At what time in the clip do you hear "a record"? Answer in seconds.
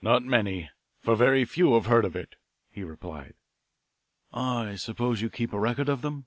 5.52-5.90